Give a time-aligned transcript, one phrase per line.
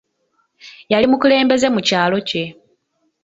[0.91, 2.43] Yali mukulembeze mu kyalo kye.